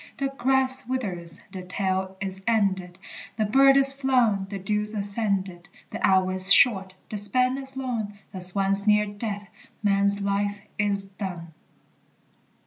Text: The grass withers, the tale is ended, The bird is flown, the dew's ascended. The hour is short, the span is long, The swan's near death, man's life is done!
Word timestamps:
The 0.17 0.29
grass 0.29 0.87
withers, 0.87 1.43
the 1.51 1.61
tale 1.61 2.17
is 2.19 2.41
ended, 2.47 2.97
The 3.37 3.45
bird 3.45 3.77
is 3.77 3.93
flown, 3.93 4.47
the 4.49 4.57
dew's 4.57 4.95
ascended. 4.95 5.69
The 5.91 6.03
hour 6.03 6.31
is 6.33 6.51
short, 6.51 6.95
the 7.09 7.17
span 7.17 7.55
is 7.59 7.77
long, 7.77 8.17
The 8.33 8.41
swan's 8.41 8.87
near 8.87 9.05
death, 9.05 9.47
man's 9.83 10.19
life 10.19 10.59
is 10.79 11.05
done! 11.05 11.53